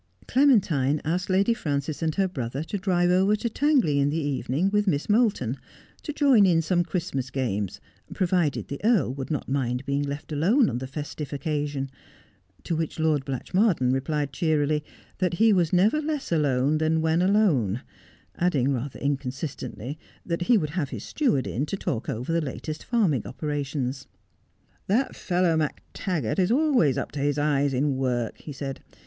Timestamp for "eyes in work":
27.37-28.39